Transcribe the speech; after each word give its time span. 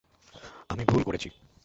আমি 0.69 0.83
ভুল 0.85 1.01
করেছি। 1.03 1.29